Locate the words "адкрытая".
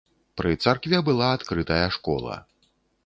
1.35-1.87